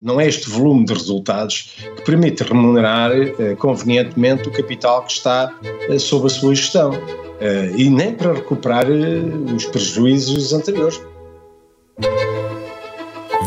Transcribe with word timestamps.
Não 0.00 0.20
é 0.20 0.28
este 0.28 0.48
volume 0.48 0.84
de 0.84 0.94
resultados 0.94 1.74
que 1.96 2.02
permite 2.02 2.44
remunerar 2.44 3.10
eh, 3.10 3.56
convenientemente 3.56 4.48
o 4.48 4.52
capital 4.52 5.02
que 5.02 5.10
está 5.10 5.52
eh, 5.88 5.98
sob 5.98 6.26
a 6.26 6.30
sua 6.30 6.54
gestão 6.54 6.92
eh, 7.40 7.72
e 7.76 7.90
nem 7.90 8.14
para 8.14 8.34
recuperar 8.34 8.86
os 8.88 9.64
prejuízos 9.64 10.52
anteriores. 10.52 11.00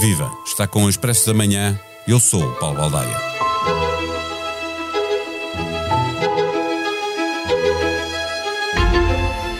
Viva! 0.01 0.29
Está 0.45 0.67
com 0.67 0.83
o 0.83 0.89
Expresso 0.89 1.27
da 1.27 1.33
Manhã. 1.33 1.79
Eu 2.05 2.19
sou 2.19 2.43
o 2.43 2.55
Paulo 2.55 2.75
Baldaia. 2.75 3.15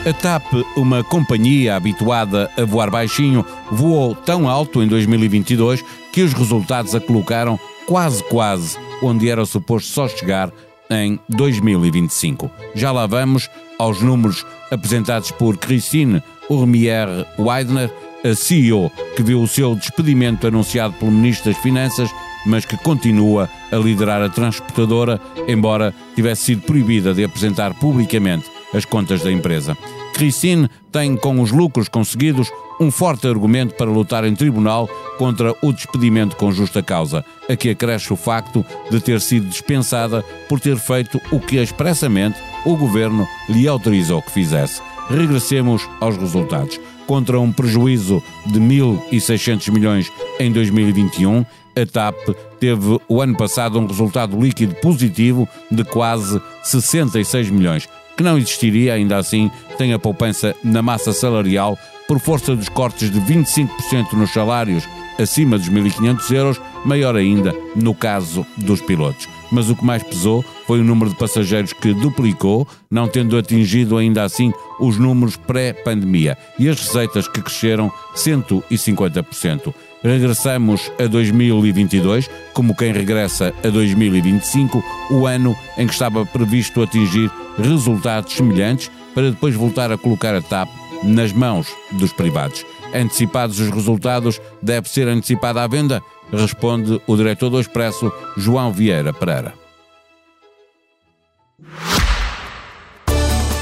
A 0.04 0.12
TAP, 0.14 0.44
uma 0.76 1.04
companhia 1.04 1.76
habituada 1.76 2.50
a 2.58 2.66
voar 2.66 2.90
baixinho, 2.90 3.46
voou 3.72 4.16
tão 4.16 4.50
alto 4.50 4.82
em 4.82 4.88
2022 4.88 5.86
que 6.12 6.24
os 6.24 6.34
resultados 6.34 6.96
a 6.96 7.00
colocaram 7.00 7.60
quase 7.86 8.24
quase 8.24 8.80
onde 9.04 9.30
era 9.30 9.46
suposto 9.46 9.92
só 9.92 10.08
chegar 10.08 10.52
em 10.90 11.20
2025. 11.30 12.50
Já 12.74 12.92
lá 12.92 13.06
vamos 13.06 13.48
aos 13.78 14.02
números 14.02 14.44
apresentados 14.72 15.30
por 15.30 15.56
Christine 15.58 16.24
Urmier 16.50 17.08
Weidner, 17.38 17.94
a 18.24 18.34
CEO 18.34 18.92
que 19.16 19.22
viu 19.22 19.40
o 19.40 19.48
seu 19.48 19.76
despedimento 19.76 20.48
anunciado 20.48 20.96
pelo 20.96 21.12
Ministro 21.12 21.54
das 21.54 21.62
Finanças, 21.62 22.10
mas 22.48 22.66
que 22.66 22.76
continua 22.78 23.48
a 23.72 23.76
liderar 23.76 24.24
a 24.24 24.30
transportadora, 24.30 25.22
embora 25.48 25.94
tivesse 26.16 26.46
sido 26.46 26.64
proibida 26.64 27.14
de 27.14 27.24
apresentar 27.24 27.76
publicamente 27.76 28.51
as 28.74 28.86
contas 28.86 29.22
da 29.22 29.32
empresa. 29.32 29.78
Christine 30.14 30.70
tem, 30.92 31.16
com 31.16 31.42
os 31.42 31.52
lucros 31.52 31.88
conseguidos, 31.88 32.52
um 32.80 32.92
forte 32.92 33.28
argumento 33.28 33.76
para 33.76 33.90
lutar 33.90 34.26
em 34.26 34.36
tribunal 34.36 34.88
contra 35.18 35.56
o 35.62 35.72
despedimento 35.72 36.36
com 36.36 36.52
justa 36.52 36.82
causa, 36.82 37.24
a 37.50 37.56
que 37.56 37.70
acresce 37.70 38.12
o 38.12 38.16
facto 38.16 38.66
de 38.90 39.00
ter 39.00 39.22
sido 39.22 39.48
dispensada 39.48 40.24
por 40.50 40.60
ter 40.60 40.78
feito 40.78 41.22
o 41.32 41.40
que 41.40 41.58
expressamente 41.58 42.40
o 42.66 42.76
governo 42.76 43.28
lhe 43.48 43.68
autorizou 43.68 44.22
que 44.22 44.32
fizesse. 44.32 44.82
Regressemos 45.10 45.88
aos 46.00 46.18
resultados. 46.18 46.80
Contra 47.06 47.40
um 47.40 47.52
prejuízo 47.52 48.24
de 48.46 48.60
1.600 48.60 49.72
milhões 49.72 50.12
em 50.40 50.52
2021, 50.52 51.46
a 51.76 51.86
TAP 51.86 52.16
teve 52.60 53.00
o 53.08 53.22
ano 53.22 53.36
passado 53.36 53.80
um 53.80 53.86
resultado 53.86 54.40
líquido 54.40 54.76
positivo 54.76 55.48
de 55.70 55.84
quase 55.84 56.42
66 56.64 57.50
milhões, 57.50 57.88
que 58.16 58.24
não 58.24 58.38
existiria, 58.38 58.94
ainda 58.94 59.18
assim, 59.18 59.50
tem 59.78 59.94
a 59.94 60.00
poupança 60.00 60.56
na 60.64 60.82
massa 60.82 61.14
salarial 61.14 61.78
por 62.08 62.20
força 62.20 62.56
dos 62.56 62.70
cortes 62.70 63.10
de 63.10 63.20
25% 63.22 64.14
nos 64.14 64.32
salários 64.32 64.84
acima 65.20 65.58
dos 65.58 65.70
1.500 65.70 66.32
euros, 66.32 66.62
maior 66.86 67.16
ainda 67.16 67.54
no 67.76 67.94
caso 67.94 68.46
dos 68.58 68.82
pilotos. 68.82 69.28
Mas 69.52 69.70
o 69.70 69.76
que 69.76 69.86
mais 69.86 70.04
pesou 70.04 70.44
foi 70.66 70.80
o 70.80 70.84
número 70.84 71.10
de 71.10 71.18
passageiros 71.18 71.74
que 71.74 71.94
duplicou, 71.94 72.68
não 72.90 73.08
tendo 73.08 73.38
atingido 73.38 73.98
ainda 73.98 74.24
assim 74.24 74.52
os 74.80 74.98
números 74.98 75.36
pré-pandemia, 75.36 76.38
e 76.58 76.70
as 76.70 76.80
receitas 76.80 77.28
que 77.28 77.42
cresceram 77.42 77.92
150%. 78.16 79.74
Regressamos 80.04 80.92
a 81.00 81.06
2022, 81.06 82.30
como 82.54 82.76
quem 82.76 82.92
regressa 82.92 83.54
a 83.64 83.70
2025, 83.70 84.84
o 85.12 85.28
ano 85.28 85.56
em 85.78 85.86
que 85.86 85.94
estava 85.94 86.26
previsto 86.26 86.82
atingir 86.82 87.32
resultados 87.58 88.34
semelhantes, 88.34 88.90
para 89.14 89.30
depois 89.30 89.54
voltar 89.54 89.92
a 89.92 89.98
colocar 89.98 90.34
a 90.34 90.42
TAP 90.42 90.70
nas 91.04 91.32
mãos 91.32 91.68
dos 91.92 92.12
privados. 92.14 92.66
Antecipados 92.94 93.60
os 93.60 93.70
resultados, 93.70 94.42
deve 94.62 94.90
ser 94.90 95.08
antecipada 95.08 95.64
a 95.64 95.68
venda? 95.68 96.02
Responde 96.32 97.02
o 97.06 97.16
diretor 97.16 97.50
do 97.50 97.60
Expresso, 97.60 98.12
João 98.38 98.72
Vieira 98.72 99.14
Pereira. 99.14 99.54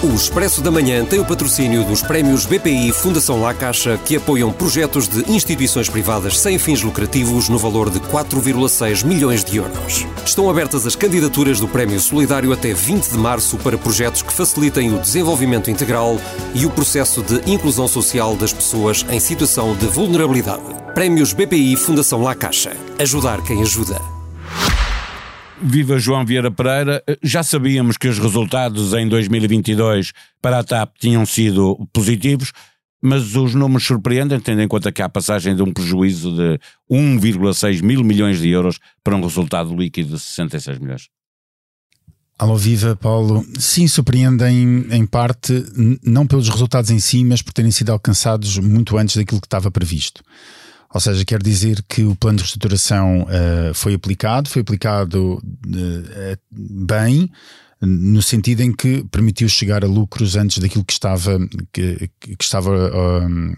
O 0.02 0.16
Expresso 0.16 0.62
da 0.62 0.72
Manhã 0.72 1.04
tem 1.04 1.20
o 1.20 1.26
patrocínio 1.26 1.84
dos 1.84 2.02
prémios 2.02 2.46
BPI 2.46 2.94
Fundação 2.94 3.42
La 3.42 3.54
Caixa, 3.54 4.00
que 4.06 4.16
apoiam 4.16 4.50
projetos 4.50 5.10
de 5.10 5.30
instituições 5.30 5.90
privadas 5.90 6.40
sem 6.40 6.58
fins 6.58 6.82
lucrativos 6.82 7.50
no 7.50 7.58
valor 7.58 7.90
de 7.90 8.00
4,6 8.00 9.04
milhões 9.04 9.44
de 9.44 9.58
euros. 9.58 10.08
Estão 10.26 10.50
abertas 10.50 10.88
as 10.88 10.96
candidaturas 10.96 11.60
do 11.60 11.68
Prémio 11.68 12.00
Solidário 12.00 12.54
até 12.54 12.74
20 12.74 13.10
de 13.10 13.18
março 13.18 13.58
para 13.58 13.78
projetos 13.78 14.22
que 14.22 14.32
facilitem 14.32 14.96
o 14.96 15.00
desenvolvimento 15.00 15.70
integral 15.70 16.18
e 16.56 16.66
o 16.66 16.70
processo 16.70 17.22
de 17.22 17.52
inclusão 17.52 17.88
social 17.88 18.38
das 18.38 18.54
pessoas 18.54 19.06
em 19.10 19.20
situação 19.20 19.76
de 19.76 19.86
vulnerabilidade. 19.88 20.64
Prémios 20.96 21.34
BPI 21.34 21.76
Fundação 21.76 22.24
La 22.24 22.36
Caixa. 22.36 22.72
Ajudar 22.98 23.42
quem 23.44 23.62
ajuda. 23.62 24.19
Viva 25.62 26.00
João 26.00 26.26
Vieira 26.26 26.50
Pereira. 26.50 27.04
Já 27.22 27.44
sabíamos 27.44 27.98
que 27.98 28.08
os 28.08 28.18
resultados 28.18 28.94
em 28.94 29.08
2022 29.08 30.14
para 30.42 30.60
a 30.60 30.64
TAP 30.64 30.96
tinham 31.00 31.26
sido 31.26 31.88
positivos, 31.92 32.52
mas 33.02 33.36
os 33.36 33.54
números 33.54 33.86
surpreendem, 33.86 34.40
tendo 34.40 34.62
em 34.62 34.68
conta 34.68 34.92
que 34.92 35.02
há 35.02 35.06
a 35.06 35.10
passagem 35.10 35.56
de 35.56 35.62
um 35.62 35.72
prejuízo 35.72 36.36
de 36.36 36.60
1,6 36.90 37.82
mil 37.82 38.04
milhões 38.04 38.40
de 38.40 38.50
euros 38.50 38.80
para 39.04 39.16
um 39.16 39.22
resultado 39.22 39.76
líquido 39.76 40.16
de 40.16 40.20
66 40.20 40.80
milhões. 40.80 41.10
Alô, 42.38 42.56
viva, 42.56 42.96
Paulo. 42.96 43.46
Sim, 43.60 43.86
surpreendem 43.86 44.88
em 44.92 45.06
parte, 45.06 45.54
não 46.02 46.26
pelos 46.26 46.48
resultados 46.48 46.90
em 46.90 47.00
si, 47.00 47.26
mas 47.26 47.42
por 47.42 47.52
terem 47.52 47.70
sido 47.70 47.92
alcançados 47.92 48.58
muito 48.58 48.98
antes 48.98 49.18
daquilo 49.18 49.42
que 49.42 49.48
estava 49.48 49.70
previsto. 49.70 50.24
Ou 50.94 51.00
seja, 51.00 51.24
quer 51.24 51.42
dizer 51.42 51.84
que 51.88 52.04
o 52.04 52.16
plano 52.16 52.38
de 52.38 52.44
reestruturação 52.44 53.24
uh, 53.24 53.74
foi 53.74 53.94
aplicado, 53.94 54.50
foi 54.50 54.62
aplicado 54.64 55.36
uh, 55.36 56.40
bem, 56.52 57.30
no 57.82 58.22
sentido 58.22 58.62
em 58.62 58.74
que 58.74 59.04
permitiu 59.06 59.48
chegar 59.48 59.84
a 59.86 59.88
lucros 59.88 60.36
antes 60.36 60.58
daquilo 60.58 60.84
que 60.84 60.94
estava, 60.94 61.40
que, 61.72 62.10
que 62.20 62.44
estava 62.44 62.72
uh, 62.72 63.58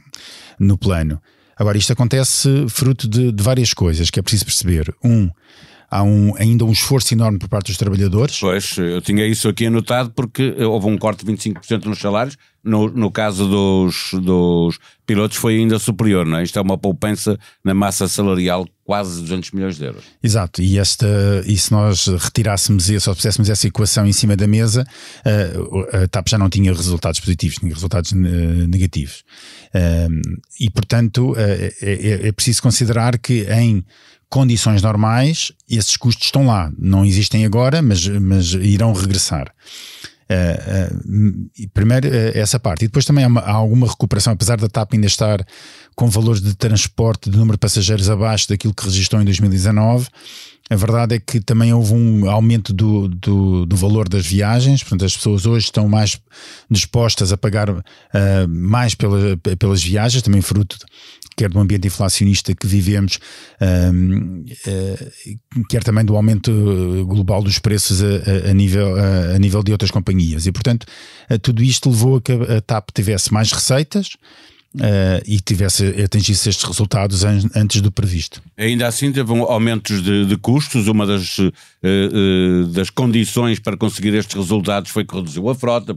no 0.60 0.78
plano. 0.78 1.22
Agora, 1.56 1.78
isto 1.78 1.94
acontece 1.94 2.50
fruto 2.70 3.08
de, 3.08 3.32
de, 3.32 3.44
várias 3.44 3.74
coisas 3.74 4.10
que 4.10 4.20
é 4.20 4.24
preciso 4.24 4.46
perceber. 4.46 4.94
Um, 5.04 5.30
há 5.92 6.02
um, 6.02 6.34
ainda 6.38 6.64
um 6.64 6.72
esforço 6.72 7.14
enorme 7.14 7.38
por 7.38 7.50
parte 7.50 7.68
dos 7.68 7.78
trabalhadores. 7.78 8.40
Pois, 8.40 8.78
eu 8.78 9.02
tinha 9.02 9.28
isso 9.28 9.50
aqui 9.50 9.66
anotado 9.66 10.12
porque 10.12 10.56
houve 10.64 10.88
um 10.88 10.98
corte 10.98 11.26
de 11.26 11.32
25% 11.34 11.86
nos 11.86 12.00
salários. 12.00 12.38
No, 12.64 12.90
no 12.90 13.10
caso 13.10 13.48
dos, 13.48 14.12
dos 14.22 14.78
pilotos 15.06 15.36
foi 15.36 15.56
ainda 15.58 15.80
superior, 15.80 16.28
não 16.28 16.38
é? 16.38 16.44
Isto 16.44 16.60
é 16.60 16.62
uma 16.62 16.78
poupança 16.78 17.38
na 17.64 17.74
massa 17.74 18.08
salarial 18.08 18.68
quase 18.86 19.20
200 19.22 19.52
milhões 19.52 19.78
de 19.78 19.86
euros. 19.86 20.04
Exato, 20.22 20.62
e, 20.62 20.78
esta, 20.78 21.08
e 21.48 21.58
se 21.58 21.72
nós 21.72 22.06
retirássemos 22.06 22.88
isso, 22.88 23.10
ou 23.10 23.16
fizéssemos 23.16 23.50
essa 23.50 23.68
equação 23.68 24.06
em 24.06 24.14
cima 24.14 24.36
da 24.36 24.46
mesa, 24.46 24.86
uh, 25.26 26.04
a 26.04 26.08
TAP 26.08 26.30
já 26.30 26.38
não 26.38 26.50
tinha 26.50 26.72
resultados 26.72 27.20
positivos, 27.20 27.58
tinha 27.58 27.74
resultados 27.74 28.12
uh, 28.12 28.16
negativos. 28.16 29.24
Uh, 29.74 30.40
e 30.60 30.70
portanto, 30.70 31.34
é, 31.36 31.74
é, 31.82 32.28
é 32.28 32.32
preciso 32.32 32.62
considerar 32.62 33.18
que 33.18 33.48
em 33.52 33.84
condições 34.32 34.82
normais, 34.82 35.52
esses 35.70 35.98
custos 35.98 36.26
estão 36.26 36.48
lá. 36.48 36.72
Não 36.80 37.06
existem 37.06 37.46
agora, 37.46 37.82
mas, 37.82 38.08
mas 38.08 38.54
irão 38.54 38.94
regressar. 38.94 39.54
Uh, 40.32 41.66
uh, 41.66 41.70
primeiro, 41.74 42.08
uh, 42.08 42.32
essa 42.34 42.58
parte. 42.58 42.86
E 42.86 42.88
depois 42.88 43.04
também 43.04 43.26
há, 43.26 43.28
uma, 43.28 43.42
há, 43.42 43.52
alguma 43.52 43.86
recuperação, 43.86 44.32
apesar 44.32 44.56
da 44.56 44.70
TAP 44.70 44.94
ainda 44.94 45.06
estar 45.06 45.46
com 45.94 46.10
valores 46.10 46.42
de 46.42 46.56
transporte 46.56 47.30
de 47.30 47.38
número 47.38 47.58
de 47.58 47.60
passageiros 47.60 48.10
abaixo 48.10 48.48
daquilo 48.48 48.74
que 48.74 48.86
registrou 48.86 49.22
em 49.22 49.26
2019. 49.26 50.08
A 50.70 50.76
verdade 50.78 51.16
é 51.16 51.20
que 51.20 51.42
também 51.42 51.74
houve 51.74 51.94
um 51.94 52.30
aumento 52.30 52.72
do, 52.72 53.10
do, 53.10 53.66
do, 53.66 53.76
valor 53.76 54.08
das 54.08 54.26
viagens, 54.26 54.82
portanto, 54.82 55.04
as 55.04 55.18
pessoas 55.18 55.46
hoje 55.46 55.66
estão 55.66 55.90
mais 55.90 56.18
dispostas 56.70 57.34
a 57.34 57.38
pagar 57.38 57.68
mais 58.48 58.96
pela, 58.96 59.36
pelas 59.60 59.84
viagens, 59.84 60.24
também 60.24 60.42
fruto 60.42 60.78
quer 61.42 61.50
do 61.50 61.60
ambiente 61.60 61.88
inflacionista 61.88 62.54
que 62.54 62.68
vivemos, 62.68 63.18
um, 63.92 64.44
uh, 64.44 64.46
eh, 64.68 65.08
quer 65.68 65.84
também 65.84 66.06
do 66.06 66.16
aumento 66.16 66.52
global 67.08 67.42
dos 67.42 67.58
preços 67.58 68.00
a, 68.04 68.52
a, 68.52 68.54
nível, 68.54 68.96
a, 68.96 69.36
a, 69.36 69.40
nível 69.40 69.64
de 69.64 69.72
outras 69.72 69.90
companhias. 69.90 70.46
E, 70.46 70.52
portanto, 70.52 70.86
tudo 71.42 71.64
isto 71.64 71.90
levou 71.90 72.18
a 72.18 72.22
que 72.22 72.32
a 72.32 72.62
TAP 72.62 72.90
tivesse 72.94 73.34
mais 73.34 73.52
receitas, 73.52 74.18
Uh, 74.74 75.20
e 75.28 75.38
tivesse 75.42 75.86
atingisse 76.02 76.48
estes 76.48 76.64
resultados 76.64 77.26
an 77.26 77.42
antes 77.54 77.82
do 77.82 77.92
previsto. 77.92 78.42
Ainda 78.58 78.88
assim 78.88 79.12
teve 79.12 79.30
um 79.30 79.44
aumentos 79.44 80.02
de, 80.02 80.26
de, 80.26 80.38
custos, 80.38 80.88
uma 80.88 81.06
das, 81.06 81.40
uh, 81.40 81.52
uh, 81.84 82.68
das 82.68 82.90
condições 82.90 83.60
para 83.60 83.76
conseguir 83.76 84.14
estes 84.14 84.34
resultados 84.34 84.90
foi 84.90 85.04
que 85.04 85.14
reduziu 85.14 85.50
a 85.50 85.56
frota, 85.56 85.94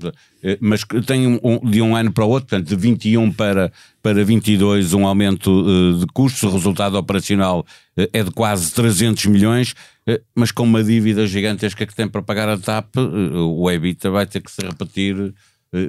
mas 0.60 0.82
tem 1.06 1.38
um, 1.40 1.70
de 1.70 1.80
um 1.80 1.94
ano 1.94 2.12
para 2.12 2.24
o 2.24 2.28
outro, 2.28 2.48
portanto 2.48 2.68
de 2.68 2.74
21 2.74 3.30
para, 3.30 3.72
para 4.02 4.24
22 4.24 4.92
um 4.92 5.06
aumento 5.06 5.96
de 6.00 6.06
custos, 6.06 6.42
o 6.42 6.50
resultado 6.50 6.98
operacional 6.98 7.64
é 7.96 8.24
de 8.24 8.30
quase 8.32 8.72
300 8.72 9.24
milhões, 9.26 9.74
mas 10.34 10.50
com 10.50 10.64
uma 10.64 10.82
dívida 10.82 11.26
gigantesca 11.28 11.86
que 11.86 11.94
tem 11.94 12.08
para 12.08 12.20
pagar 12.20 12.48
a 12.48 12.58
TAP, 12.58 12.96
o 12.96 13.70
EBITDA 13.70 14.10
vai 14.10 14.26
ter 14.26 14.42
que 14.42 14.50
se 14.50 14.60
repetir 14.62 15.32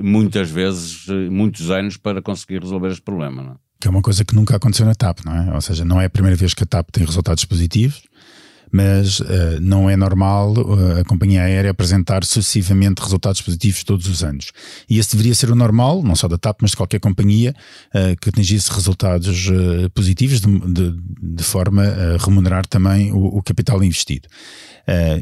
muitas 0.02 0.50
vezes, 0.50 1.08
eh, 1.10 1.30
muitos 1.30 1.70
anos 1.70 1.98
para 1.98 2.22
conseguir 2.22 2.62
resolver 2.62 2.90
este 2.90 3.02
problema. 3.02 3.44
Não 3.44 3.52
é? 3.54 3.56
que 3.80 3.88
é 3.88 3.92
uma 3.92 4.02
coisa 4.02 4.26
que 4.26 4.34
nunca 4.34 4.56
aconteceu 4.56 4.84
na 4.86 4.96
TAP, 4.96 5.20
não 5.24 5.36
é? 5.36 5.54
Ou 5.54 5.62
seja, 5.62 5.86
não 5.86 6.02
é 6.02 6.06
a 6.06 6.10
primeira 6.10 6.36
vez 6.36 6.56
que 6.56 6.64
a 6.64 6.66
TAP 6.66 6.90
tem 6.92 7.06
resultados 7.06 7.46
positivos, 7.46 8.02
mas 8.76 9.22
uh, 9.22 9.26
não 9.62 9.90
é 9.90 9.96
normal 9.96 10.52
uh, 10.52 11.00
a 11.00 11.04
companhia 11.06 11.44
aérea 11.44 11.72
apresentar 11.72 12.26
sucessivamente 12.26 13.02
resultados 13.02 13.40
positivos 13.40 13.86
todos 13.86 14.06
os 14.06 14.22
anos. 14.22 14.52
E 14.90 15.00
esse 15.00 15.12
deveria 15.12 15.34
ser 15.34 15.50
o 15.50 15.56
normal, 15.56 16.04
não 16.04 16.14
só 16.14 16.28
da 16.28 16.38
TAP, 16.38 16.58
mas 16.62 16.72
de 16.72 16.78
qualquer 16.78 17.00
companhia 17.00 17.56
uh, 17.94 18.20
que 18.20 18.28
atingisse 18.28 18.70
resultados 18.70 19.50
positivos 19.94 20.42
de, 20.42 20.60
de, 20.60 20.94
de, 21.22 21.44
forma 21.44 21.84
a 21.84 22.18
remunerar 22.18 22.68
também 22.68 23.14
o, 23.14 23.38
o 23.38 23.42
capital 23.42 23.82
investido. 23.82 24.28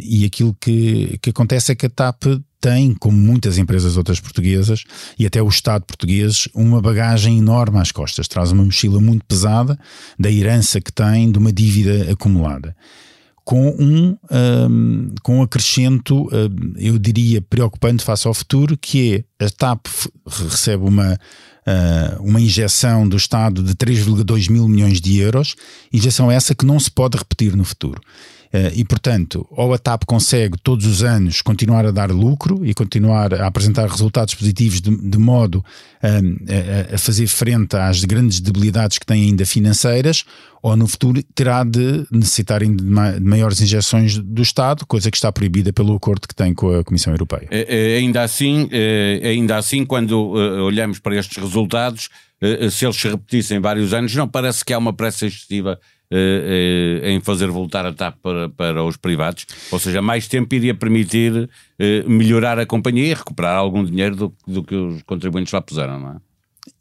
e 0.02 0.26
aquilo 0.26 0.56
que, 0.60 1.20
que 1.22 1.30
acontece 1.30 1.72
é 1.72 1.76
que 1.76 1.86
a 1.86 1.90
TAP 1.90 2.24
tem, 2.60 2.96
como 2.96 3.16
muitas 3.16 3.58
empresas 3.58 3.98
outras 3.98 4.20
portuguesas 4.20 4.84
e 5.20 5.26
até 5.28 5.42
o 5.42 5.48
Estado 5.48 5.86
português, 5.86 6.48
uma 6.56 6.82
bagagem 6.82 7.38
enorme 7.38 7.80
às 7.80 7.92
costas. 7.92 8.28
Traz 8.28 8.52
uma 8.52 8.64
mochila 8.64 9.00
muito 9.00 9.26
pesada 9.26 9.78
da 10.18 10.32
herança 10.32 10.82
que 10.82 10.92
tem 10.92 11.32
de 11.32 11.38
uma 11.38 11.52
dívida 11.52 12.12
acumulada 12.12 12.76
com 13.44 13.70
um, 13.78 14.18
um, 14.32 15.16
com 15.22 15.40
um 15.40 15.42
acrescento, 15.42 16.28
um, 16.28 16.74
eu 16.78 16.98
diria, 16.98 17.42
preocupante 17.42 18.04
face 18.04 18.28
ao 18.28 18.34
futuro, 18.34 18.78
que 18.78 19.26
é 19.40 19.46
a 19.46 19.50
TAP 19.50 19.86
recebe 20.26 20.84
uma, 20.84 21.14
uh, 21.14 22.24
uma 22.24 22.40
injeção 22.40 23.08
do 23.08 23.18
Estado 23.18 23.62
de 23.62 23.74
3,2 23.76 24.50
mil 24.50 24.68
milhões 24.68 25.02
de 25.02 25.18
euros, 25.18 25.56
injeção 25.92 26.32
essa 26.32 26.56
que 26.56 26.66
não 26.66 26.80
se 26.80 26.90
pode 26.90 27.18
repetir 27.18 27.56
no 27.56 27.66
futuro. 27.66 28.02
Uh, 28.54 28.70
e, 28.76 28.86
portanto, 28.86 29.48
ou 29.50 29.74
a 29.74 29.80
TAP 29.80 30.04
consegue 30.06 30.56
todos 30.62 30.86
os 30.86 31.02
anos 31.02 31.42
continuar 31.42 31.88
a 31.88 31.92
dar 31.92 32.12
lucro 32.12 32.64
e 32.64 32.72
continuar 32.72 33.34
a 33.34 33.48
apresentar 33.48 33.88
resultados 33.88 34.36
positivos 34.36 34.80
de, 34.80 34.96
de 34.96 35.18
modo 35.18 35.66
um, 36.04 36.38
a, 36.92 36.94
a, 36.94 36.98
fazer 37.00 37.26
frente 37.26 37.76
às 37.76 38.06
grandes 38.06 38.40
debilidades 38.40 39.00
que 39.00 39.08
tem 39.08 39.24
ainda 39.24 39.44
financeiras, 39.44 40.24
ou 40.62 40.78
no 40.78 40.88
futuro 40.88 41.24
terá 41.34 41.64
de 41.64 42.06
necessitar 42.12 42.60
de 42.60 42.84
maiores 43.22 43.60
injeções 43.60 44.20
do 44.20 44.44
Estado, 44.44 44.86
coisa 44.86 45.10
que 45.10 45.18
está 45.18 45.32
proibida 45.32 45.74
pelo 45.74 45.96
acordo 45.96 46.28
que 46.28 46.36
tem 46.36 46.54
com 46.54 46.78
a 46.78 46.84
Comissão 46.84 47.12
Europeia. 47.12 47.48
É, 47.50 47.98
ainda 47.98 48.22
assim, 48.22 48.70
é, 48.72 49.20
ainda 49.24 49.58
assim, 49.58 49.84
quando 49.84 50.16
olhamos 50.16 51.00
para 51.00 51.16
estes 51.16 51.38
resultados, 51.38 52.08
se 52.70 52.86
eles 52.86 52.98
se 52.98 53.08
repetissem 53.08 53.60
vários 53.60 53.94
anos, 53.94 54.14
não 54.14 54.28
parece 54.28 54.64
que 54.64 54.74
há 54.74 54.78
uma 54.78 54.94
pressa 54.94 55.26
excessiva 55.26 55.80
eh, 56.16 57.02
eh, 57.02 57.12
em 57.12 57.20
fazer 57.20 57.48
voltar 57.48 57.88
a 57.88 57.92
TAP 57.92 58.18
para, 58.22 58.48
para 58.48 58.84
os 58.84 58.98
privados, 58.98 59.48
ou 59.72 59.80
seja, 59.80 60.00
mais 60.00 60.28
tempo 60.28 60.54
iria 60.54 60.76
permitir 60.76 61.50
eh, 61.80 62.04
melhorar 62.08 62.60
a 62.60 62.68
companhia 62.68 63.08
e 63.08 63.14
recuperar 63.16 63.58
algum 63.58 63.84
dinheiro 63.84 64.16
do, 64.16 64.34
do 64.46 64.64
que 64.64 64.76
os 64.76 65.02
contribuintes 65.02 65.52
lá 65.52 65.60
puseram, 65.60 66.00
não 66.00 66.10
é? 66.10 66.16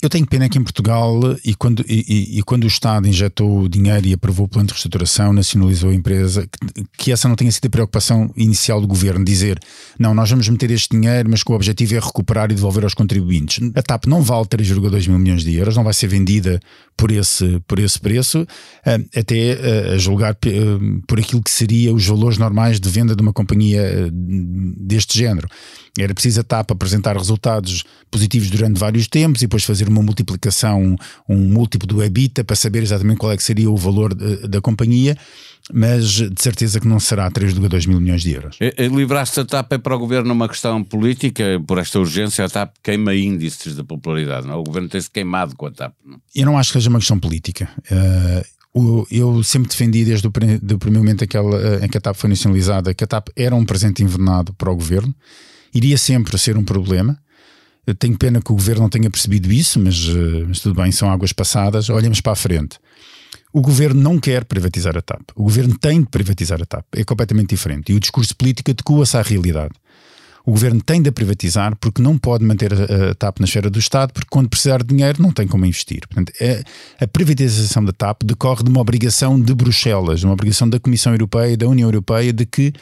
Eu 0.01 0.09
tenho 0.09 0.27
pena 0.27 0.49
que 0.49 0.59
em 0.59 0.63
Portugal, 0.63 1.19
e 1.45 1.55
quando, 1.57 1.85
e, 1.89 2.39
e, 2.39 2.43
quando 2.45 2.65
o 2.65 2.69
Estado 2.69 3.09
injetou 3.09 3.69
dinheiro 3.69 4.07
e 4.07 4.13
aprovou 4.13 4.47
o 4.47 4.49
plano 4.49 4.69
de 4.69 4.73
reestruturação, 4.73 5.33
nacionalizou 5.33 5.91
a 5.91 5.95
empresa, 5.95 6.47
que, 6.47 6.85
que, 6.97 7.13
essa 7.13 7.29
não 7.29 7.35
tenha 7.35 7.51
sido 7.51 7.67
a 7.67 7.71
preocupação 7.71 8.33
inicial 8.37 8.81
do 8.81 8.87
governo, 8.87 9.25
dizer 9.25 9.59
não, 9.99 10.15
nós 10.15 10.31
vamos 10.31 10.49
meter 10.49 10.71
este 10.71 10.97
dinheiro, 10.97 11.29
mas 11.29 11.43
que 11.43 11.51
o 11.51 11.55
objetivo 11.55 11.97
é 11.97 11.99
recuperar 11.99 12.53
e 12.53 12.55
devolver 12.55 12.85
aos 12.85 12.95
contribuintes. 12.95 13.59
A 13.75 13.83
TAP 13.83 14.07
não 14.07 14.23
vale 14.23 14.47
3,2 14.47 15.09
mil 15.09 15.19
milhões 15.19 15.43
de 15.43 15.57
euros, 15.57 15.77
não 15.77 15.85
vai 15.85 15.95
ser 15.95 16.07
vendida 16.07 16.61
por 17.03 17.11
esse, 17.11 17.61
por 17.67 17.81
esse 17.81 17.99
preço, 17.99 18.47
eh, 18.87 19.01
até 19.17 19.35
eh, 19.35 19.95
a 19.95 19.99
julgar 19.99 20.37
eh, 20.47 20.51
por 21.05 21.19
aquilo 21.19 21.43
que 21.43 21.51
seria 21.51 21.93
os 21.93 22.07
valores 22.07 22.39
normais 22.39 22.79
de 22.79 22.89
venda 22.89 23.17
de 23.17 23.21
uma 23.21 23.33
companhia 23.33 24.09
deste 24.13 25.19
género. 25.19 25.49
Era 25.99 26.15
preciso 26.15 26.43
a 26.43 26.45
TAP 26.45 26.71
apresentar 26.71 27.17
resultados 27.17 27.83
positivos 28.09 28.49
durante 28.51 28.79
vários 28.79 29.09
tempos 29.09 29.43
e 29.43 29.47
depois 29.47 29.65
fazer 29.65 29.89
uma 29.89 30.01
multiplicação, 30.01 30.97
um 31.29 31.37
múltiplo 31.37 31.89
do 31.89 32.01
EBITDA 32.01 32.45
para 32.45 32.55
saber 32.55 32.85
exatamente 32.85 33.19
qual 33.19 33.33
é 33.33 33.37
que 33.37 33.43
seria 33.43 33.69
o 33.69 33.77
valor 33.77 34.15
da 34.15 34.61
companhia, 34.61 35.19
mas 35.73 36.05
de 36.07 36.43
certeza 36.43 36.81
que 36.81 36.89
não 36.89 36.99
será 36.99 37.31
3,2 37.31 37.87
mil 37.87 38.01
milhões 38.01 38.23
de 38.23 38.33
euros. 38.33 38.59
Livrar-se 38.79 39.41
a 39.41 39.45
TAP 39.45 39.73
é 39.73 39.79
para 39.79 39.95
o 39.95 39.99
Governo 39.99 40.33
uma 40.33 40.49
questão 40.49 40.83
política, 40.83 41.63
por 41.67 41.79
esta 41.79 41.99
urgência 41.99 42.45
a 42.45 42.49
TAP 42.49 42.75
queima 42.83 43.15
índices 43.15 43.77
de 43.77 43.85
popularidade, 43.85 44.47
não? 44.47 44.55
É? 44.55 44.57
o 44.57 44.63
Governo 44.63 44.89
tem-se 44.89 45.11
queimado 45.11 45.55
com 45.57 45.67
a 45.67 45.71
TAP. 45.71 45.95
Não? 46.05 46.21
Eu 46.35 46.47
não 46.47 46.59
acho 46.59 46.71
que 46.73 46.79
seja 46.79 46.91
uma 46.91 46.99
questão 46.99 47.19
política. 47.19 47.69
Uh, 48.75 49.07
eu 49.11 49.43
sempre 49.43 49.69
defendi 49.69 50.05
desde 50.05 50.27
o 50.27 50.31
primeiro 50.31 50.99
momento 50.99 51.25
em 51.25 51.89
que 51.89 51.99
a 51.99 52.01
TAP 52.01 52.17
foi 52.17 52.31
nacionalizada 52.31 52.95
que 52.95 53.05
a 53.05 53.07
TAP 53.07 53.29
era 53.37 53.55
um 53.55 53.67
presente 53.67 54.03
envenenado 54.03 54.55
para 54.55 54.71
o 54.71 54.75
Governo, 54.75 55.15
iria 55.75 55.99
sempre 55.99 56.39
ser 56.39 56.57
um 56.57 56.65
problema, 56.65 57.19
eu 57.87 57.95
tenho 57.95 58.17
pena 58.17 58.41
que 58.41 58.53
o 58.53 58.55
governo 58.55 58.83
não 58.83 58.89
tenha 58.89 59.11
percebido 59.11 59.51
isso, 59.51 59.81
mas, 59.81 59.97
eh, 60.09 60.45
mas 60.47 60.61
tudo 60.61 60.81
bem, 60.81 60.93
são 60.93 61.11
águas 61.11 61.33
passadas. 61.33 61.91
Olhamos 61.91 62.21
para 62.21 62.33
a 62.33 62.37
frente. 62.37 62.79
O 63.53 63.61
governo 63.61 64.01
não 64.01 64.19
quer 64.19 64.45
privatizar 64.45 64.97
a 64.97 65.03
TAP. 65.03 65.31
O 65.35 65.43
governo 65.43 65.77
tem 65.79 66.01
de 66.01 66.09
privatizar 66.09 66.61
a 66.63 66.65
TAP. 66.65 66.87
É 66.93 67.05
completamente 67.05 67.51
diferente. 67.51 67.93
E 67.93 67.95
o 67.95 68.01
discurso 68.01 68.35
político 68.35 68.71
adequa-se 68.71 69.17
à 69.17 69.23
realidade. 69.23 69.75
O 70.45 70.51
governo 70.51 70.81
tem 70.81 71.01
de 71.01 71.11
privatizar 71.13 71.77
porque 71.77 72.03
não 72.03 72.19
pode 72.19 72.45
manter 72.45 72.73
a, 72.73 73.15
TAP 73.15 73.39
na 73.39 73.45
esfera 73.45 73.71
do 73.71 73.79
Estado, 73.79 74.13
porque 74.13 74.29
quando 74.31 74.49
precisar 74.49 74.79
de 74.83 74.89
dinheiro 74.89 75.23
não 75.23 75.31
tem 75.31 75.47
como 75.47 75.65
investir. 75.65 76.01
Portanto, 76.09 76.33
é, 76.41 76.65
a 77.01 77.07
privatização 77.07 77.85
da 77.85 77.93
TAP 77.93 78.23
decorre 78.25 78.65
de 78.65 78.71
uma 78.71 78.81
obrigação 78.81 79.41
de 79.41 79.55
Bruxelas, 79.55 80.25
uma 80.25 80.33
obrigação 80.33 80.69
da 80.69 80.81
Comissão 80.81 81.13
Europeia, 81.13 81.57
da 81.57 81.69
União 81.69 81.89
Europeia, 81.89 82.33
de 82.33 82.45
que 82.45 82.73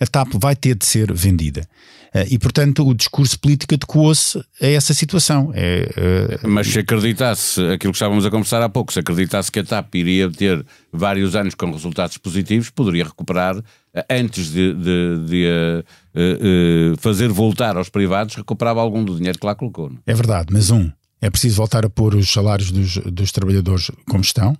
a 0.00 0.06
TAP 0.06 0.34
vai 0.34 0.56
ter 0.56 0.74
de 0.74 0.84
ser 0.84 1.12
vendida. 1.12 1.68
Eh, 2.16 2.28
e, 2.30 2.38
portanto, 2.38 2.82
o 2.82 2.94
discurso 2.94 3.38
político 3.38 3.74
adequou-se 3.74 4.38
a 4.38 4.66
essa 4.66 4.94
situação. 4.94 5.52
É, 5.54 6.40
uh... 6.42 6.48
Mas 6.48 6.66
se 6.66 6.78
acreditasse, 6.78 7.60
aquilo 7.60 7.92
que 7.92 7.96
estávamos 7.96 8.24
a 8.24 8.30
conversar 8.30 8.62
há 8.62 8.70
pouco, 8.70 8.90
se 8.90 8.98
acreditasse 8.98 9.52
que 9.52 9.58
a 9.58 9.64
TAP 9.64 9.96
iria 9.96 10.30
ter 10.30 10.64
vários 10.90 11.36
anos 11.36 11.54
com 11.54 11.70
resultados 11.70 12.16
positivos, 12.16 12.70
poderia 12.70 13.04
recuperar, 13.04 13.62
eh, 13.92 14.06
antes 14.08 14.50
de, 14.50 14.72
de, 14.72 15.26
de 15.26 15.46
uh, 15.46 16.94
uh, 16.94 16.96
fazer 16.96 17.28
voltar 17.28 17.76
aos 17.76 17.90
privados, 17.90 18.34
recuperava 18.34 18.80
algum 18.80 19.04
do 19.04 19.14
dinheiro 19.14 19.38
que 19.38 19.44
lá 19.44 19.54
colocou. 19.54 19.90
Não? 19.90 19.98
É 20.06 20.14
verdade, 20.14 20.46
mas 20.50 20.70
um, 20.70 20.90
é 21.20 21.28
preciso 21.28 21.56
voltar 21.56 21.84
a 21.84 21.90
pôr 21.90 22.14
os 22.14 22.32
salários 22.32 22.70
dos, 22.70 22.96
dos 22.96 23.30
trabalhadores 23.30 23.90
como 24.08 24.22
estão 24.22 24.56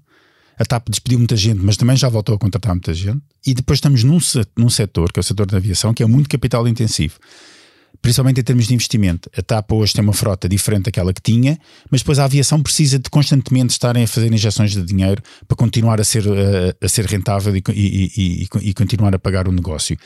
a 0.58 0.64
TAP 0.64 0.88
despediu 0.88 1.18
muita 1.18 1.36
gente, 1.36 1.60
mas 1.60 1.76
também 1.76 1.96
já 1.96 2.08
voltou 2.08 2.34
a 2.34 2.38
contratar 2.38 2.74
muita 2.74 2.94
gente. 2.94 3.20
E 3.46 3.52
depois 3.54 3.76
estamos 3.78 4.02
num, 4.02 4.18
num 4.56 4.70
setor, 4.70 5.12
que 5.12 5.18
é 5.18 5.22
o 5.22 5.24
setor 5.24 5.46
da 5.46 5.58
aviação, 5.58 5.92
que 5.92 6.02
é 6.02 6.06
muito 6.06 6.28
capital 6.28 6.66
intensivo. 6.66 7.18
Principalmente 8.00 8.40
em 8.40 8.44
termos 8.44 8.66
de 8.66 8.74
investimento. 8.74 9.30
A 9.36 9.42
TAP 9.42 9.72
hoje 9.72 9.92
tem 9.92 10.02
uma 10.02 10.12
frota 10.12 10.48
diferente 10.48 10.84
daquela 10.84 11.12
que 11.12 11.20
tinha, 11.20 11.58
mas 11.90 12.00
depois 12.00 12.18
a 12.18 12.24
aviação 12.24 12.62
precisa 12.62 12.98
de 12.98 13.10
constantemente 13.10 13.72
estarem 13.72 14.04
a 14.04 14.06
fazer 14.06 14.32
injeções 14.32 14.72
de 14.72 14.82
dinheiro 14.82 15.22
para 15.46 15.56
continuar 15.56 16.00
a 16.00 16.04
ser, 16.04 16.24
a, 16.28 16.84
a 16.84 16.88
ser 16.88 17.06
rentável 17.06 17.54
e, 17.56 17.62
e, 17.70 18.12
e, 18.16 18.48
e 18.62 18.74
continuar 18.74 19.14
a 19.14 19.18
pagar 19.18 19.48
o 19.48 19.52
negócio. 19.52 19.96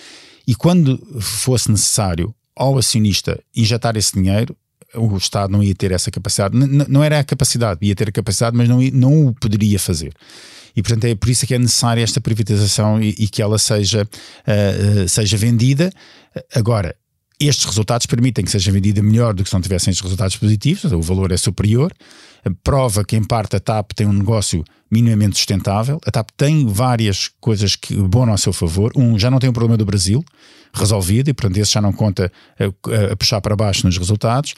E 0.47 0.55
quando 0.55 0.99
fosse 1.21 1.71
necessário 1.71 2.35
ao 2.57 2.77
acionista 2.77 3.41
injetar 3.55 3.97
esse 3.97 4.15
dinheiro, 4.15 4.57
o 4.95 5.17
Estado 5.17 5.53
não 5.53 5.63
ia 5.63 5.75
ter 5.75 5.93
essa 5.93 6.11
capacidade. 6.11 6.57
N 6.57 6.85
não 6.89 7.03
era 7.03 7.19
a 7.19 7.25
capacidade, 7.25 7.81
ia 7.83 7.95
ter 7.95 8.09
a 8.09 8.13
capacidade, 8.13 8.57
mas 8.57 8.69
não, 8.69 8.81
não 8.93 9.27
o 9.27 9.35
poderia 9.35 9.79
fazer. 9.79 10.13
E 10.75 10.83
portanto 10.83 11.05
é 11.05 11.15
por 11.15 11.29
isso 11.29 11.47
que 11.47 11.55
é 11.55 11.59
necessária 11.59 12.03
esta 12.03 12.21
privatização 12.21 13.03
e, 13.03 13.15
e 13.19 13.29
que 13.29 13.43
ela 13.43 13.59
seja, 13.59 14.03
uh, 14.05 15.09
seja 15.09 15.37
vendida. 15.37 15.93
Agora, 16.55 16.95
estes 17.41 17.65
resultados 17.65 18.07
permitem 18.07 18.45
que 18.45 18.51
seja 18.51 18.71
vendida 18.71 19.03
melhor 19.03 19.33
do 19.33 19.43
que 19.43 19.49
se 19.49 19.55
não 19.55 19.63
tivessem 19.63 19.91
estes 19.91 20.03
resultados 20.03 20.37
positivos, 20.37 20.85
o 20.93 21.01
valor 21.01 21.33
é 21.33 21.37
superior, 21.37 21.93
prova 22.63 23.05
que 23.05 23.17
em 23.17 23.25
parte 23.25 23.57
a 23.57 23.61
TAP 23.61 23.93
tem 23.93 24.07
um 24.07 24.13
negócio 24.13 24.63
minimamente 24.91 25.37
sustentável, 25.37 25.99
a 26.05 26.11
TAP 26.11 26.29
tem 26.37 26.67
várias 26.67 27.31
coisas 27.41 27.77
que 27.77 27.95
bom 27.95 28.29
ao 28.29 28.39
seu 28.39 28.53
favor, 28.53 28.93
um, 28.97 29.19
já 29.19 29.31
não 29.31 29.39
tem 29.39 29.49
o 29.49 29.53
problema 29.53 29.77
do 29.77 29.85
Brasil 29.85 30.25
resolvido 30.73 31.29
e 31.29 31.35
portanto 31.35 31.57
esse 31.57 31.73
já 31.73 31.81
não 31.81 31.93
conta 31.93 32.31
a, 32.59 33.13
a 33.13 33.17
puxar 33.17 33.41
para 33.41 33.57
baixo 33.57 33.87
nos 33.87 33.97
resultados, 33.97 34.55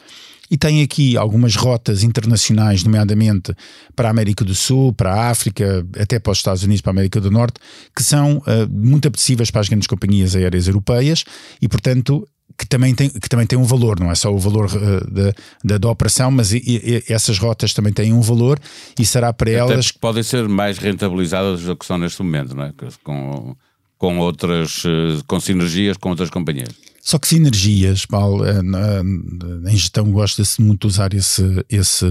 e 0.53 0.57
tem 0.59 0.83
aqui 0.83 1.17
algumas 1.17 1.57
rotas 1.57 2.03
internacionais, 2.03 2.85
nomeadamente 2.85 3.55
para 3.97 4.09
a 4.09 4.11
América 4.11 4.45
do 4.45 4.55
Sul, 4.55 4.93
para 4.93 5.15
a 5.15 5.31
África, 5.31 5.87
até 5.99 6.19
para 6.19 6.31
os 6.31 6.39
Estados 6.39 6.63
Unidos, 6.63 6.83
para 6.83 6.91
a 6.91 6.95
América 6.95 7.19
do 7.23 7.31
Norte, 7.31 7.59
que 7.97 8.03
são 8.03 8.37
uh, 8.37 8.69
muito 8.71 9.09
apetecíveis 9.09 9.51
para 9.51 9.63
as 9.63 9.71
grandes 9.71 9.89
companhias 9.89 10.37
aéreas 10.37 10.67
europeias 10.67 11.25
e, 11.59 11.67
portanto, 11.67 12.29
que 12.57 12.67
também 12.67 12.95
tem, 12.95 13.09
que 13.09 13.29
também 13.29 13.47
tem 13.47 13.59
um 13.59 13.65
valor, 13.65 13.99
não 13.99 14.11
é 14.11 14.15
só 14.15 14.33
o 14.33 14.39
valor 14.39 14.67
uh, 14.67 15.11
da, 15.11 15.33
da, 15.65 15.79
da, 15.79 15.91
operação, 15.91 16.31
mas 16.31 16.53
e, 16.53 16.59
e, 16.59 17.13
essas 17.13 17.39
rotas 17.39 17.73
também 17.73 17.93
têm 17.93 18.13
um 18.13 18.21
valor 18.21 18.59
e 18.99 19.05
será 19.05 19.33
para 19.33 19.51
Até 19.51 19.59
elas. 19.59 19.91
que 19.91 19.99
podem 19.99 20.23
ser 20.23 20.49
mais 20.49 20.79
rentabilizadas 20.79 21.63
do 21.63 21.77
que 21.77 21.85
são 21.85 21.99
neste 21.99 22.23
momento, 22.23 22.55
não 22.55 22.65
é? 22.65 22.73
Com, 23.03 23.57
com 23.99 24.19
outras, 24.19 24.85
uh, 24.85 25.23
com 25.27 25.39
sinergias 25.41 25.97
com 25.97 26.11
outras 26.11 26.31
companhias. 26.31 26.92
Só 27.05 27.19
que 27.19 27.27
sinergias, 27.27 28.07
Paulo, 28.07 28.45
eh, 28.47 28.61
em 29.69 29.77
gestão 29.77 30.09
gosta-se 30.13 30.63
muito 30.63 30.83
de 30.83 30.87
usar 30.87 31.13
esse, 31.13 31.43
esse, 31.69 32.07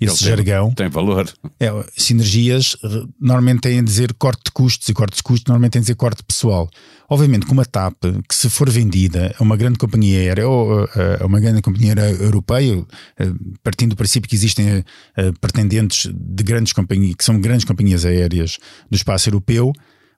esse 0.00 0.18
tem, 0.18 0.28
jargão. 0.28 0.72
Tem 0.72 0.88
valor. 0.88 1.30
É, 1.60 1.68
sinergias 1.94 2.74
normalmente 3.20 3.60
têm 3.60 3.80
a 3.80 3.82
dizer 3.82 4.14
corte 4.14 4.44
de 4.46 4.50
custos 4.50 4.88
e 4.88 4.94
corte 4.94 5.18
de 5.18 5.22
custos 5.22 5.44
normalmente 5.46 5.72
têm 5.72 5.80
a 5.80 5.82
dizer 5.82 5.94
corte 5.96 6.22
pessoal. 6.22 6.70
Obviamente, 7.06 7.44
com 7.44 7.52
uma 7.52 7.66
TAP, 7.66 8.02
que 8.26 8.34
se 8.34 8.48
for 8.48 8.70
vendida 8.70 9.34
a 9.38 9.42
uma 9.42 9.58
grande 9.58 9.78
companhia 9.78 10.18
aérea 10.18 10.48
ou 10.48 10.88
a 11.20 11.26
uma 11.26 11.38
grande 11.38 11.60
companhia 11.60 11.94
europeia, 12.18 12.82
eh, 13.18 13.30
partindo 13.62 13.90
do 13.90 13.96
princípio 13.96 14.26
que 14.26 14.34
existem 14.34 14.82
eh, 15.18 15.32
pretendentes 15.38 16.10
de 16.10 16.42
grandes 16.42 16.72
companhias, 16.72 17.14
que 17.16 17.24
são 17.24 17.38
grandes 17.38 17.66
companhias 17.66 18.06
aéreas 18.06 18.56
do 18.90 18.96
espaço 18.96 19.28
europeu, 19.28 19.70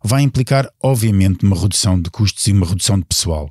vai 0.05 0.23
implicar, 0.23 0.71
obviamente, 0.81 1.45
uma 1.45 1.61
redução 1.61 2.01
de 2.01 2.09
custos 2.09 2.47
e 2.47 2.53
uma 2.53 2.67
redução 2.67 3.01
de 3.01 3.05
pessoal 3.05 3.51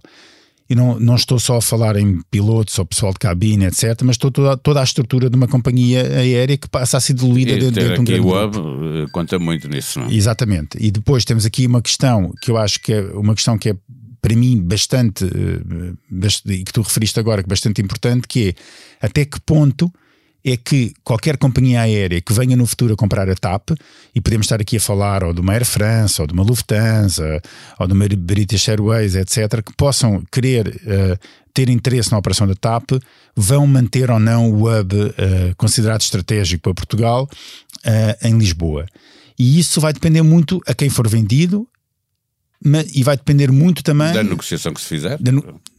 e 0.70 0.76
não, 0.76 1.00
não 1.00 1.16
estou 1.16 1.40
só 1.40 1.58
a 1.58 1.62
falar 1.62 1.96
em 1.96 2.22
pilotos 2.32 2.78
ou 2.80 2.86
pessoal 2.86 3.14
de 3.14 3.20
cabine, 3.20 3.66
etc., 3.66 4.02
mas 4.04 4.16
estou 4.16 4.32
toda, 4.32 4.58
toda 4.58 4.82
a 4.82 4.84
estrutura 4.84 5.30
de 5.30 5.36
uma 5.36 5.48
companhia 5.48 6.02
aérea 6.02 6.58
que 6.58 6.68
passa 6.68 6.98
a 6.98 7.00
ser 7.00 7.14
diluída 7.14 7.52
e 7.52 7.60
dentro, 7.60 7.76
dentro 7.76 7.94
de 7.94 8.02
um 8.02 8.04
grande 8.04 8.28
o 8.28 8.44
hub 8.44 8.58
eh, 8.58 9.06
conta 9.12 9.38
muito 9.38 9.70
nisso, 9.70 10.00
não 10.00 10.08
é? 10.08 10.14
Exatamente. 10.14 10.78
E 10.80 10.90
depois 10.90 11.24
temos 11.24 11.46
aqui 11.46 11.68
uma 11.68 11.82
questão 11.82 12.34
que 12.42 12.50
eu 12.50 12.58
acho 12.58 12.80
que 12.80 12.94
é 12.94 13.02
uma 13.02 13.36
questão 13.36 13.58
que 13.58 13.70
é 13.70 13.76
para 14.20 14.36
mim 14.36 14.60
bastante, 14.60 15.24
eh, 15.24 16.52
e 16.52 16.64
que 16.64 16.74
tu 16.74 16.82
referiste 16.82 17.20
agora, 17.20 17.44
que 17.44 17.48
é 17.48 17.50
bastante 17.50 17.80
importante, 17.80 18.28
que 18.28 18.50
é 18.50 19.06
até 19.06 19.24
que 19.24 19.40
ponto 19.42 19.92
é 20.46 20.56
que 20.56 20.94
qualquer 21.04 21.38
companhia 21.38 21.82
aérea 21.82 22.22
que 22.22 22.32
venha 22.32 22.56
no 22.56 22.68
futuro 22.68 22.94
a 22.94 22.96
comprar 22.96 23.28
a 23.28 23.36
TAP, 23.36 23.72
e 24.14 24.22
podemos 24.22 24.46
estar 24.46 24.62
aqui 24.62 24.78
a 24.78 24.80
falar 24.80 25.24
ou 25.24 25.34
de 25.34 25.42
uma 25.42 25.54
Air 25.54 25.66
France, 25.66 26.22
ou 26.22 26.28
de 26.28 26.34
uma 26.34 26.44
Lufthansa, 26.44 27.42
ou 27.80 27.88
de 27.88 27.94
uma 27.94 28.08
British 28.08 28.70
Airways, 28.70 29.16
etc., 29.16 29.64
que 29.64 29.74
possam 29.76 30.24
querer 30.32 30.68
uh, 30.68 31.18
ter 31.52 31.68
interesse 31.68 32.12
na 32.12 32.20
operação 32.20 32.46
da 32.46 32.54
TAP, 32.54 32.92
vão 33.36 33.66
manter 33.66 34.12
ou 34.12 34.20
não 34.20 34.52
o 34.52 34.70
hub 34.70 34.96
uh, 34.96 35.12
considerado 35.58 36.02
estratégico 36.02 36.62
para 36.62 36.76
Portugal 36.76 37.28
uh, 37.84 38.28
em 38.28 38.38
Lisboa. 38.38 38.86
E 39.40 39.60
isso 39.60 39.82
vai 39.82 39.94
depender 39.94 40.22
muito 40.22 40.62
a 40.68 40.76
quem 40.76 40.90
for 40.90 41.08
vendido 41.08 41.68
e 42.94 43.04
vai 43.04 43.16
depender 43.16 43.52
muito 43.52 43.84
também 43.84 44.12
da 44.14 44.24
negociação 44.24 44.74
que 44.74 44.82
se 44.82 44.88
fizer. 44.88 45.20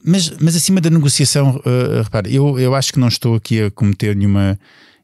mas, 0.04 0.30
mas 0.40 0.54
acima 0.54 0.80
da 0.80 0.88
negociação, 0.88 1.56
uh, 1.56 2.02
repare, 2.02 2.34
eu, 2.34 2.58
eu 2.58 2.74
acho 2.74 2.92
que 2.92 2.98
não 2.98 3.08
estou 3.08 3.34
aqui 3.34 3.62
a 3.62 3.70
cometer 3.70 4.14
nenhuma 4.14 4.58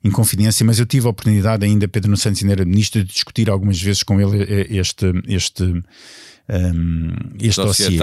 inconfidência, 0.04 0.64
mas 0.64 0.78
eu 0.78 0.86
tive 0.86 1.06
a 1.06 1.10
oportunidade 1.10 1.64
ainda, 1.64 1.86
Pedro 1.88 2.16
Santos 2.16 2.42
ainda 2.42 2.54
era 2.54 2.64
ministro, 2.64 3.04
de 3.04 3.12
discutir 3.12 3.48
algumas 3.48 3.80
vezes 3.80 4.02
com 4.02 4.20
ele 4.20 4.42
eh, 4.42 4.66
este, 4.70 5.06
este, 5.28 5.62
um, 5.62 7.12
este 7.40 7.62
dossiê. 7.62 7.98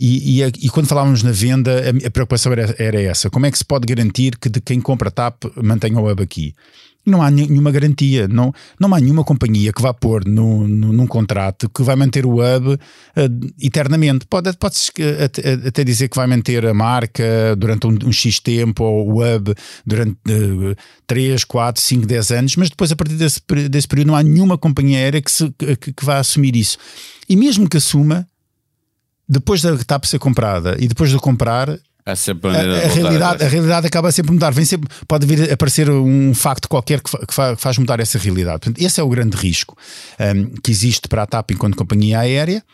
E, 0.00 0.42
e, 0.42 0.46
e, 0.46 0.70
quando 0.70 0.86
falávamos 0.86 1.24
na 1.24 1.32
venda, 1.32 1.72
a, 1.72 2.06
a 2.06 2.10
preocupação 2.10 2.52
era, 2.52 2.74
era, 2.78 3.00
essa: 3.02 3.28
como 3.28 3.46
é 3.46 3.50
que 3.50 3.58
se 3.58 3.64
pode 3.64 3.84
garantir 3.86 4.38
que 4.38 4.48
de 4.48 4.60
quem 4.60 4.80
compra 4.80 5.10
TAP 5.10 5.44
mantenha 5.56 5.98
o 5.98 6.08
hub 6.08 6.22
aqui? 6.22 6.54
Não 7.08 7.22
há 7.22 7.30
nenhuma 7.30 7.70
garantia, 7.70 8.28
não, 8.28 8.52
não 8.78 8.94
há 8.94 9.00
nenhuma 9.00 9.24
companhia 9.24 9.72
que 9.72 9.82
vá 9.82 9.92
pôr 9.92 10.24
no, 10.26 10.66
no, 10.66 10.92
num 10.92 11.06
contrato 11.06 11.68
que 11.68 11.82
vai 11.82 11.96
manter 11.96 12.26
o 12.26 12.34
hub 12.34 12.74
uh, 12.74 12.78
eternamente. 13.60 14.26
Pode, 14.26 14.56
pode 14.56 14.76
até, 15.66 15.84
dizer 15.84 16.08
que 16.08 16.16
vai 16.16 16.26
manter 16.26 16.66
a 16.66 16.74
marca 16.74 17.56
durante 17.56 17.86
um, 17.86 17.98
um 18.04 18.12
X 18.12 18.40
tempo 18.40 18.84
ou 18.84 19.10
o 19.10 19.22
hub 19.22 19.54
durante 19.86 20.18
uh, 20.28 20.76
3, 21.06 21.44
4, 21.44 21.82
5, 21.82 22.06
10 22.06 22.30
anos, 22.32 22.56
mas 22.56 22.70
depois, 22.70 22.92
a 22.92 22.96
partir 22.96 23.14
desse, 23.14 23.40
desse 23.70 23.88
período, 23.88 24.08
não 24.08 24.16
há 24.16 24.22
nenhuma 24.22 24.58
companhia 24.58 24.98
aérea 24.98 25.22
que, 25.22 25.30
se, 25.30 25.50
que, 25.58 25.92
que 25.92 26.04
vá 26.04 26.18
assumir 26.18 26.54
isso. 26.54 26.78
E 27.28 27.36
mesmo 27.36 27.68
que 27.68 27.76
assuma, 27.76 28.26
depois 29.28 29.60
da 29.60 29.76
TAP 29.76 30.04
ser 30.04 30.18
comprada 30.18 30.76
e 30.78 30.88
depois 30.88 31.10
de 31.10 31.18
comprar, 31.18 31.78
Há 32.08 32.16
sempre 32.16 32.50
a, 32.50 32.60
a 32.60 32.88
realidade, 32.88 33.44
a 33.44 33.48
realidade 33.48 33.86
acaba 33.86 34.10
sempre 34.10 34.30
a 34.30 34.32
mudar. 34.32 34.50
Vem 34.50 34.64
sempre, 34.64 34.88
pode 35.06 35.26
vir 35.26 35.50
a 35.50 35.52
aparecer 35.52 35.90
um 35.90 36.32
facto 36.32 36.66
qualquer 36.66 37.02
que, 37.02 37.10
que 37.10 37.34
faz 37.34 37.76
mudar 37.76 38.00
essa 38.00 38.18
realidade. 38.18 38.60
Portanto, 38.60 38.82
esse 38.82 38.98
é 38.98 39.02
o 39.02 39.08
grande 39.10 39.36
risco 39.36 39.76
um, 40.18 40.54
que 40.62 40.70
existe 40.70 41.06
para 41.06 41.24
a 41.24 41.26
TAP 41.26 41.50
enquanto 41.50 41.76
companhia 41.76 42.20
aérea. 42.20 42.64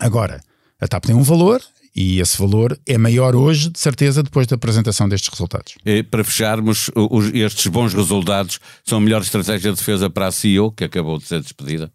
Agora, 0.00 0.40
a 0.80 0.88
TAP 0.88 1.04
tem 1.04 1.14
um 1.14 1.22
valor 1.22 1.62
e 1.94 2.18
esse 2.18 2.36
valor 2.36 2.76
é 2.84 2.98
maior 2.98 3.36
hoje, 3.36 3.70
de 3.70 3.78
certeza, 3.78 4.20
depois 4.20 4.48
da 4.48 4.56
apresentação 4.56 5.08
destes 5.08 5.30
resultados. 5.30 5.76
E 5.84 6.02
para 6.02 6.24
fecharmos, 6.24 6.90
os, 6.96 7.32
estes 7.32 7.68
bons 7.68 7.94
resultados 7.94 8.58
são 8.84 8.98
a 8.98 9.00
melhor 9.00 9.22
estratégia 9.22 9.70
de 9.70 9.78
defesa 9.78 10.10
para 10.10 10.26
a 10.26 10.32
CEO, 10.32 10.72
que 10.72 10.82
acabou 10.82 11.18
de 11.18 11.24
ser 11.24 11.40
despedida? 11.40 11.92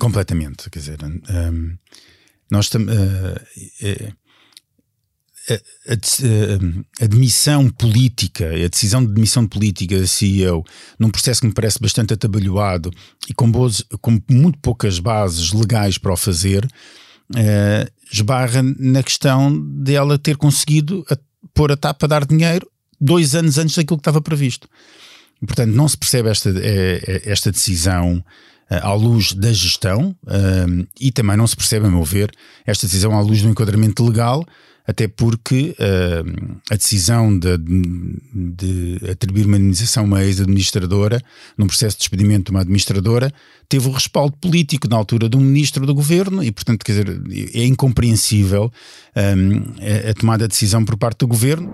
Completamente. 0.00 0.70
Quer 0.70 0.78
dizer, 0.78 0.98
um, 1.04 1.76
nós 2.50 2.64
estamos. 2.64 2.92
Uh, 2.94 3.40
é, 3.82 4.12
a, 5.50 7.02
a, 7.02 7.06
demissão 7.06 7.68
política, 7.68 8.46
a 8.46 8.68
decisão 8.68 9.04
de 9.04 9.12
demissão 9.12 9.46
política 9.46 9.98
da 9.98 10.06
CEO, 10.06 10.64
num 10.98 11.10
processo 11.10 11.42
que 11.42 11.46
me 11.46 11.52
parece 11.52 11.78
bastante 11.78 12.14
atabalhoado 12.14 12.90
e 13.28 13.34
com, 13.34 13.50
boas, 13.50 13.84
com 14.00 14.18
muito 14.30 14.58
poucas 14.58 14.98
bases 14.98 15.52
legais 15.52 15.98
para 15.98 16.12
o 16.12 16.16
fazer, 16.16 16.64
uh, 16.64 17.92
esbarra 18.10 18.62
na 18.62 19.02
questão 19.02 19.60
de 19.82 19.94
ela 19.94 20.18
ter 20.18 20.36
conseguido 20.36 21.04
a, 21.10 21.18
pôr 21.52 21.72
a 21.72 21.76
tapa 21.76 22.06
a 22.06 22.08
dar 22.08 22.24
dinheiro 22.24 22.66
dois 22.98 23.34
anos 23.34 23.58
antes 23.58 23.76
daquilo 23.76 23.98
que 23.98 24.02
estava 24.02 24.22
previsto. 24.22 24.66
Portanto, 25.46 25.74
não 25.74 25.86
se 25.86 25.98
percebe 25.98 26.30
esta, 26.30 26.48
é, 26.50 27.02
é, 27.06 27.22
esta 27.30 27.52
decisão 27.52 28.24
à 28.70 28.94
luz 28.94 29.34
da 29.34 29.52
gestão 29.52 30.16
e 30.98 31.12
também 31.12 31.36
não 31.36 31.46
se 31.46 31.54
percebe, 31.54 31.86
a 31.86 31.90
meu 31.90 32.02
ver, 32.02 32.32
esta 32.64 32.86
decisão 32.86 33.14
à 33.14 33.20
luz 33.20 33.42
do 33.42 33.48
enquadramento 33.48 34.02
legal 34.02 34.42
até 34.86 35.08
porque 35.08 35.74
uh, 35.78 36.58
a 36.70 36.76
decisão 36.76 37.36
de, 37.38 37.56
de, 37.58 39.10
atribuir 39.10 39.46
uma 39.46 39.56
indenização 39.56 40.02
a 40.02 40.06
uma 40.06 40.24
ex-administradora, 40.24 41.22
num 41.56 41.66
processo 41.66 41.96
de 41.96 42.00
despedimento 42.00 42.46
de 42.46 42.50
uma 42.50 42.60
administradora, 42.60 43.32
teve 43.68 43.88
o 43.88 43.90
respaldo 43.90 44.36
político 44.36 44.86
na 44.86 44.96
altura 44.96 45.28
de 45.28 45.36
um 45.36 45.40
ministro 45.40 45.86
do 45.86 45.94
governo 45.94 46.44
e, 46.44 46.52
portanto, 46.52 46.84
quer 46.84 46.92
dizer, 46.92 47.50
é 47.54 47.64
incompreensível 47.64 48.70
um, 49.16 49.62
a, 49.80 50.10
a 50.10 50.14
tomada 50.14 50.44
de 50.44 50.48
decisão 50.48 50.84
por 50.84 50.98
parte 50.98 51.20
do 51.20 51.28
governo. 51.28 51.70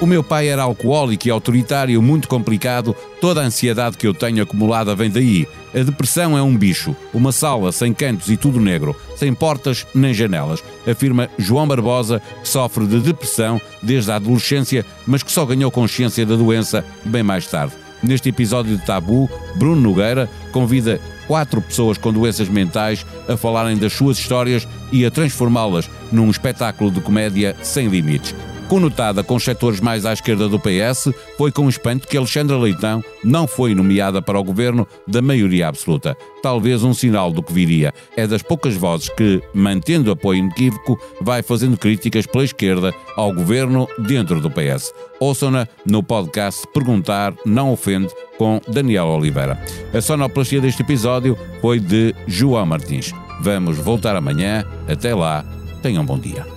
O 0.00 0.06
meu 0.06 0.22
pai 0.22 0.48
era 0.48 0.62
alcoólico 0.62 1.26
e 1.26 1.30
autoritário, 1.30 2.00
muito 2.02 2.28
complicado. 2.28 2.94
Toda 3.20 3.40
a 3.40 3.44
ansiedade 3.44 3.96
que 3.96 4.06
eu 4.06 4.12
tenho 4.12 4.42
acumulada 4.42 4.94
vem 4.94 5.10
daí. 5.10 5.48
A 5.76 5.82
depressão 5.82 6.38
é 6.38 6.42
um 6.42 6.56
bicho, 6.56 6.96
uma 7.12 7.30
sala 7.30 7.70
sem 7.70 7.92
cantos 7.92 8.30
e 8.30 8.36
tudo 8.38 8.58
negro, 8.58 8.96
sem 9.14 9.34
portas 9.34 9.86
nem 9.94 10.14
janelas, 10.14 10.64
afirma 10.90 11.28
João 11.36 11.68
Barbosa, 11.68 12.22
que 12.42 12.48
sofre 12.48 12.86
de 12.86 12.98
depressão 12.98 13.60
desde 13.82 14.10
a 14.10 14.16
adolescência, 14.16 14.86
mas 15.06 15.22
que 15.22 15.30
só 15.30 15.44
ganhou 15.44 15.70
consciência 15.70 16.24
da 16.24 16.34
doença 16.34 16.82
bem 17.04 17.22
mais 17.22 17.46
tarde. 17.46 17.74
Neste 18.02 18.30
episódio 18.30 18.74
de 18.74 18.86
Tabu, 18.86 19.28
Bruno 19.56 19.82
Nogueira 19.82 20.30
convida 20.50 20.98
quatro 21.26 21.60
pessoas 21.60 21.98
com 21.98 22.10
doenças 22.10 22.48
mentais 22.48 23.04
a 23.28 23.36
falarem 23.36 23.76
das 23.76 23.92
suas 23.92 24.16
histórias 24.16 24.66
e 24.90 25.04
a 25.04 25.10
transformá-las 25.10 25.90
num 26.10 26.30
espetáculo 26.30 26.90
de 26.90 27.02
comédia 27.02 27.54
sem 27.62 27.88
limites. 27.88 28.34
Conotada 28.68 29.22
com 29.22 29.36
os 29.36 29.44
setores 29.44 29.80
mais 29.80 30.04
à 30.04 30.12
esquerda 30.12 30.48
do 30.48 30.58
PS, 30.58 31.12
foi 31.38 31.52
com 31.52 31.68
espanto 31.68 32.08
que 32.08 32.16
Alexandra 32.16 32.58
Leitão 32.58 33.02
não 33.22 33.46
foi 33.46 33.76
nomeada 33.76 34.20
para 34.20 34.40
o 34.40 34.42
governo 34.42 34.86
da 35.06 35.22
maioria 35.22 35.68
absoluta. 35.68 36.16
Talvez 36.42 36.82
um 36.82 36.92
sinal 36.92 37.30
do 37.30 37.44
que 37.44 37.52
viria. 37.52 37.94
É 38.16 38.26
das 38.26 38.42
poucas 38.42 38.74
vozes 38.74 39.08
que, 39.10 39.40
mantendo 39.54 40.10
apoio 40.10 40.40
inequívoco, 40.40 40.98
vai 41.20 41.42
fazendo 41.42 41.78
críticas 41.78 42.26
pela 42.26 42.44
esquerda 42.44 42.92
ao 43.16 43.32
governo 43.32 43.86
dentro 44.00 44.40
do 44.40 44.50
PS. 44.50 44.92
Ouçam-na 45.20 45.68
no 45.86 46.02
podcast 46.02 46.66
Perguntar 46.74 47.34
Não 47.44 47.72
Ofende 47.72 48.12
com 48.36 48.60
Daniel 48.66 49.06
Oliveira. 49.06 49.62
A 49.94 50.00
sonoplastia 50.00 50.60
deste 50.60 50.82
episódio 50.82 51.38
foi 51.60 51.78
de 51.78 52.12
João 52.26 52.66
Martins. 52.66 53.12
Vamos 53.40 53.78
voltar 53.78 54.16
amanhã. 54.16 54.64
Até 54.88 55.14
lá, 55.14 55.44
tenham 55.82 56.02
um 56.02 56.06
bom 56.06 56.18
dia. 56.18 56.55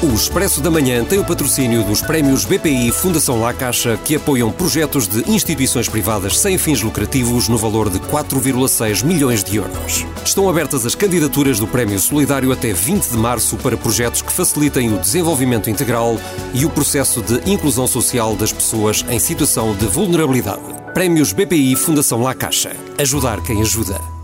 O 0.00 0.14
Expresso 0.14 0.60
da 0.60 0.70
Manhã 0.70 1.04
tem 1.04 1.18
o 1.18 1.24
patrocínio 1.24 1.82
dos 1.82 2.00
prémios 2.00 2.44
BPI 2.44 2.92
Fundação 2.92 3.40
La 3.40 3.52
Caixa, 3.52 3.98
que 4.04 4.14
apoiam 4.14 4.52
projetos 4.52 5.08
de 5.08 5.28
instituições 5.28 5.88
privadas 5.88 6.38
sem 6.38 6.56
fins 6.56 6.80
lucrativos 6.82 7.48
no 7.48 7.58
valor 7.58 7.90
de 7.90 7.98
4,6 7.98 9.04
milhões 9.04 9.42
de 9.42 9.56
euros. 9.56 10.06
Estão 10.24 10.48
abertas 10.48 10.86
as 10.86 10.94
candidaturas 10.94 11.58
do 11.58 11.66
Prémio 11.66 11.98
Solidário 11.98 12.52
até 12.52 12.72
20 12.72 13.08
de 13.08 13.16
março 13.16 13.56
para 13.56 13.76
projetos 13.76 14.22
que 14.22 14.32
facilitem 14.32 14.94
o 14.94 15.00
desenvolvimento 15.00 15.68
integral 15.68 16.16
e 16.54 16.64
o 16.64 16.70
processo 16.70 17.20
de 17.20 17.50
inclusão 17.50 17.88
social 17.88 18.36
das 18.36 18.52
pessoas 18.52 19.04
em 19.10 19.18
situação 19.18 19.74
de 19.74 19.86
vulnerabilidade. 19.86 20.62
Prémios 20.94 21.32
BPI 21.32 21.74
Fundação 21.74 22.22
La 22.22 22.36
Caixa. 22.36 22.70
Ajudar 22.98 23.42
quem 23.42 23.60
ajuda. 23.62 24.17